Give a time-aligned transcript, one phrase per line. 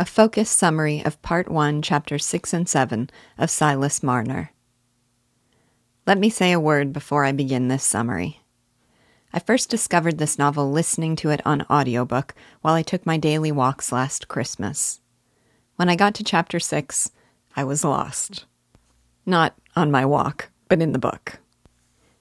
[0.00, 4.50] a focused summary of Part 1, Chapters 6 and 7 of Silas Marner.
[6.06, 8.40] Let me say a word before I begin this summary.
[9.34, 13.52] I first discovered this novel listening to it on audiobook while I took my daily
[13.52, 15.00] walks last Christmas.
[15.76, 17.10] When I got to Chapter 6,
[17.54, 18.46] I was lost.
[19.26, 21.40] Not on my walk, but in the book.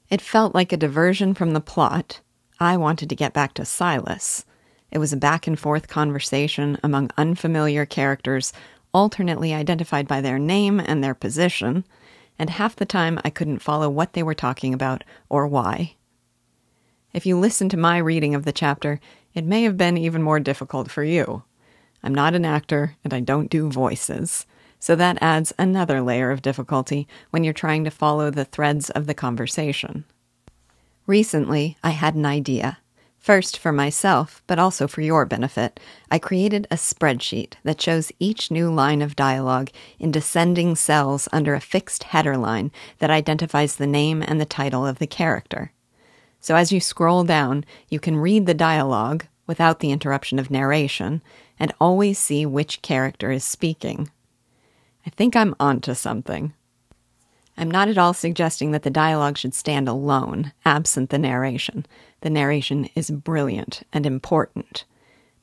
[0.10, 2.20] It felt like a diversion from the plot.
[2.60, 4.44] I wanted to get back to Silas.
[4.92, 8.54] It was a back and forth conversation among unfamiliar characters,
[8.94, 11.86] alternately identified by their name and their position,
[12.40, 15.96] and half the time I couldn't follow what they were talking about or why.
[17.14, 19.00] If you listen to my reading of the chapter,
[19.34, 21.44] it may have been even more difficult for you.
[22.04, 24.46] I'm not an actor and I don't do voices,
[24.80, 29.06] so that adds another layer of difficulty when you're trying to follow the threads of
[29.06, 30.06] the conversation.
[31.06, 32.78] Recently, I had an idea.
[33.20, 38.50] First, for myself, but also for your benefit, I created a spreadsheet that shows each
[38.50, 43.86] new line of dialogue in descending cells under a fixed header line that identifies the
[43.86, 45.74] name and the title of the character.
[46.40, 51.22] So as you scroll down, you can read the dialogue without the interruption of narration
[51.60, 54.10] and always see which character is speaking.
[55.06, 56.54] I think I'm onto something.
[57.60, 61.86] I'm not at all suggesting that the dialogue should stand alone, absent the narration.
[62.22, 64.86] The narration is brilliant and important.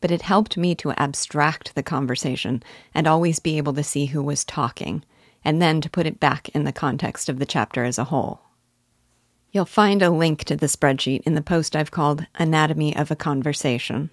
[0.01, 2.63] But it helped me to abstract the conversation
[2.95, 5.05] and always be able to see who was talking,
[5.45, 8.41] and then to put it back in the context of the chapter as a whole.
[9.53, 13.17] You'll find a link to the spreadsheet in the post I've called Anatomy of a
[13.17, 14.11] Conversation.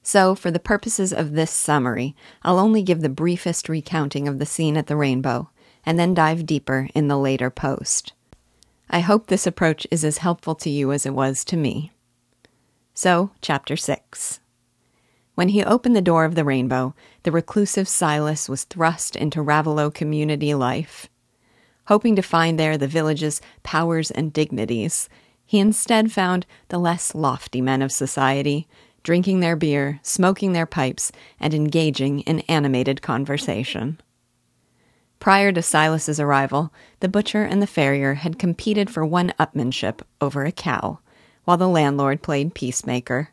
[0.00, 2.14] So, for the purposes of this summary,
[2.44, 5.50] I'll only give the briefest recounting of the scene at the rainbow,
[5.84, 8.12] and then dive deeper in the later post.
[8.90, 11.90] I hope this approach is as helpful to you as it was to me.
[12.94, 14.40] So, Chapter 6.
[15.34, 19.90] When he opened the door of the rainbow, the reclusive Silas was thrust into Raveloe
[19.90, 21.08] community life.
[21.88, 25.08] Hoping to find there the village's powers and dignities,
[25.44, 28.68] he instead found the less lofty men of society,
[29.02, 34.00] drinking their beer, smoking their pipes, and engaging in animated conversation.
[35.20, 40.44] Prior to Silas's arrival, the butcher and the farrier had competed for one upmanship over
[40.44, 40.98] a cow,
[41.44, 43.30] while the landlord played peacemaker.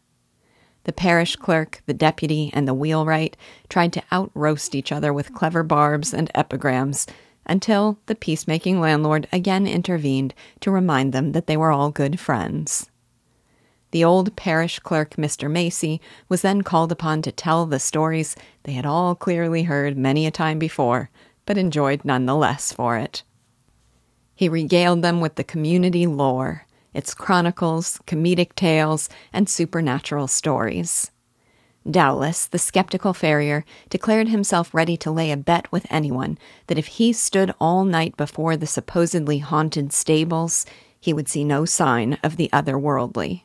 [0.84, 3.38] The parish clerk, the deputy, and the wheelwright
[3.70, 7.06] tried to out roast each other with clever barbs and epigrams
[7.46, 12.90] until the peacemaking landlord again intervened to remind them that they were all good friends.
[13.92, 15.52] The old parish clerk, Mr.
[15.52, 16.00] Macy,
[16.30, 20.32] was then called upon to tell the stories they had all clearly heard many a
[20.32, 21.10] time before,
[21.46, 23.24] but enjoyed none the less for it.
[24.36, 31.12] He regaled them with the community lore, its chronicles, comedic tales, and supernatural stories.
[31.90, 36.38] Doubtless, the skeptical farrier declared himself ready to lay a bet with anyone
[36.68, 40.66] that if he stood all night before the supposedly haunted stables,
[41.00, 43.44] he would see no sign of the otherworldly.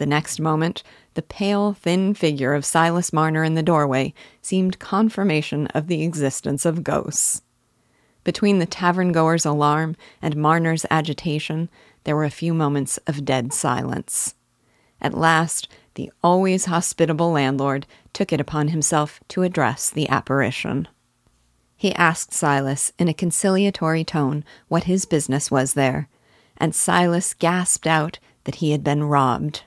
[0.00, 5.66] The next moment, the pale, thin figure of Silas Marner in the doorway seemed confirmation
[5.74, 7.42] of the existence of ghosts.
[8.24, 11.68] Between the tavern goer's alarm and Marner's agitation,
[12.04, 14.36] there were a few moments of dead silence.
[15.02, 20.88] At last, the always hospitable landlord took it upon himself to address the apparition.
[21.76, 26.08] He asked Silas in a conciliatory tone what his business was there,
[26.56, 29.64] and Silas gasped out that he had been robbed.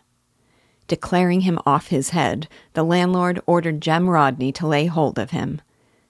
[0.88, 5.62] Declaring him off his head, the landlord ordered Jem Rodney to lay hold of him.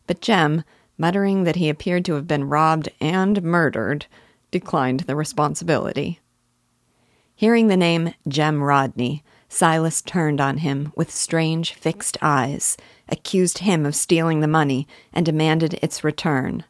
[0.07, 0.63] But Jem,
[0.97, 4.07] muttering that he appeared to have been robbed and murdered,
[4.51, 6.19] declined the responsibility.
[7.35, 12.75] Hearing the name Jem Rodney, Silas turned on him with strange, fixed eyes,
[13.07, 16.63] accused him of stealing the money, and demanded its return.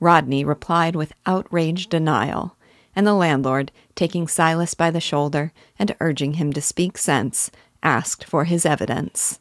[0.00, 2.56] Rodney replied with outraged denial,
[2.96, 7.50] and the landlord, taking Silas by the shoulder and urging him to speak sense,
[7.82, 9.40] asked for his evidence.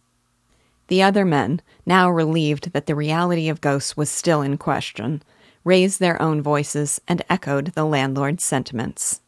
[0.88, 5.24] The other men, now relieved that the reality of ghosts was still in question,
[5.64, 9.22] raised their own voices and echoed the landlord's sentiments.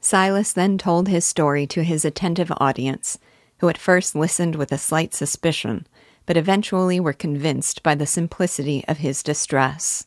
[0.00, 3.18] Silas then told his story to his attentive audience,
[3.58, 5.86] who at first listened with a slight suspicion,
[6.26, 10.06] but eventually were convinced by the simplicity of his distress.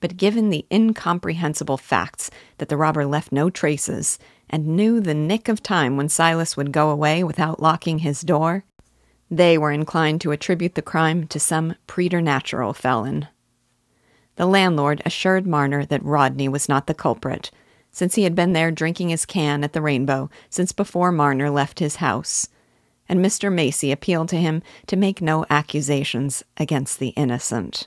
[0.00, 4.18] But given the incomprehensible facts that the robber left no traces
[4.48, 8.64] and knew the nick of time when Silas would go away without locking his door,
[9.30, 13.28] they were inclined to attribute the crime to some preternatural felon.
[14.36, 17.50] The landlord assured Marner that Rodney was not the culprit,
[17.92, 21.78] since he had been there drinking his can at the Rainbow since before Marner left
[21.78, 22.48] his house,
[23.08, 23.52] and Mr.
[23.52, 27.86] Macy appealed to him to make no accusations against the innocent.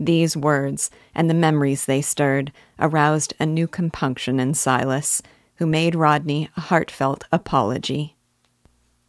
[0.00, 5.22] These words and the memories they stirred aroused a new compunction in Silas,
[5.56, 8.16] who made Rodney a heartfelt apology.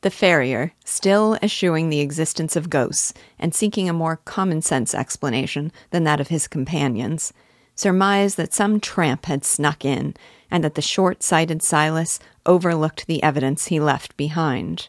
[0.02, 5.72] The farrier, still eschewing the existence of ghosts and seeking a more common sense explanation
[5.92, 7.34] than that of his companions,
[7.76, 10.16] surmised that some tramp had snuck in
[10.50, 14.88] and that the short sighted Silas overlooked the evidence he left behind.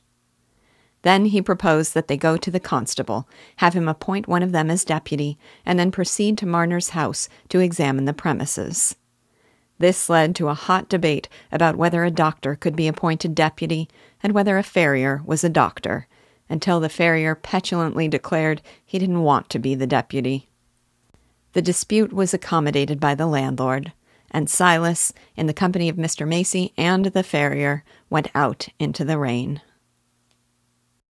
[1.03, 4.71] Then he proposed that they go to the constable, have him appoint one of them
[4.71, 8.97] as deputy, and then proceed to Marner's house to examine the premises.
[9.79, 13.89] This led to a hot debate about whether a doctor could be appointed deputy
[14.23, 16.07] and whether a farrier was a doctor,
[16.51, 20.51] until the farrier petulantly declared he didn't want to be the deputy.
[21.55, 23.93] The dispute was accommodated by the landlord,
[24.31, 26.29] and Silas, in the company of Mr.
[26.29, 29.63] Macy and the farrier, went out into the rain.